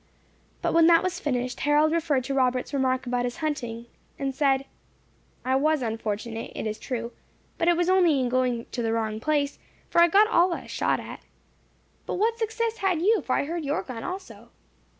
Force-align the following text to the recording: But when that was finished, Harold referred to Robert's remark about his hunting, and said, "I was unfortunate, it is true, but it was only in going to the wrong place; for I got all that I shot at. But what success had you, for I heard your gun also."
But 0.63 0.73
when 0.73 0.87
that 0.87 1.03
was 1.03 1.19
finished, 1.19 1.59
Harold 1.59 1.91
referred 1.91 2.23
to 2.23 2.33
Robert's 2.33 2.73
remark 2.73 3.05
about 3.05 3.23
his 3.23 3.37
hunting, 3.37 3.85
and 4.17 4.33
said, 4.33 4.65
"I 5.45 5.55
was 5.55 5.83
unfortunate, 5.83 6.53
it 6.55 6.65
is 6.65 6.79
true, 6.79 7.11
but 7.59 7.67
it 7.67 7.77
was 7.77 7.87
only 7.87 8.19
in 8.19 8.27
going 8.27 8.65
to 8.71 8.81
the 8.81 8.93
wrong 8.93 9.19
place; 9.19 9.59
for 9.91 10.01
I 10.01 10.07
got 10.07 10.25
all 10.27 10.49
that 10.55 10.63
I 10.63 10.65
shot 10.65 10.99
at. 10.99 11.21
But 12.07 12.15
what 12.15 12.39
success 12.39 12.77
had 12.77 12.99
you, 12.99 13.21
for 13.21 13.35
I 13.35 13.43
heard 13.45 13.63
your 13.63 13.83
gun 13.83 14.03
also." 14.03 14.49